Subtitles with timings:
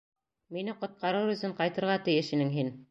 [0.57, 2.79] Мине ҡотҡарыр өсөн ҡайтырға тейеш инең һин.